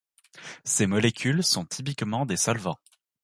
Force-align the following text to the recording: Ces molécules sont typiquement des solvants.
Ces 0.63 0.87
molécules 0.87 1.43
sont 1.43 1.63
typiquement 1.63 2.25
des 2.25 2.35
solvants. 2.35 2.79